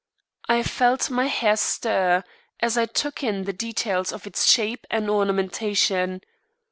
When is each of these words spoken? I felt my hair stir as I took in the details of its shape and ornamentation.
I 0.49 0.63
felt 0.63 1.11
my 1.11 1.27
hair 1.27 1.55
stir 1.55 2.23
as 2.59 2.75
I 2.75 2.87
took 2.87 3.21
in 3.21 3.43
the 3.43 3.53
details 3.53 4.11
of 4.11 4.25
its 4.25 4.47
shape 4.51 4.87
and 4.89 5.07
ornamentation. 5.11 6.21